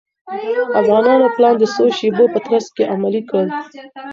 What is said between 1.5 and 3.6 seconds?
د څو شېبو په ترڅ کې عملي کړ.